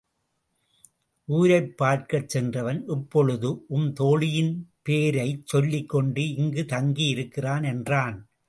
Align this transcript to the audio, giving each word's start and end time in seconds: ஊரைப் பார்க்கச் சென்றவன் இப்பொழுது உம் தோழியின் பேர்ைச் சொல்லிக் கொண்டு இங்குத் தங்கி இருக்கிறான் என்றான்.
ஊரைப் 1.25 1.77
பார்க்கச் 1.77 2.29
சென்றவன் 2.29 2.87
இப்பொழுது 2.87 3.65
உம் 3.67 3.93
தோழியின் 3.93 4.69
பேர்ைச் 4.89 5.45
சொல்லிக் 5.45 5.89
கொண்டு 5.89 6.21
இங்குத் 6.33 6.67
தங்கி 6.67 7.07
இருக்கிறான் 7.07 7.63
என்றான். 7.63 8.31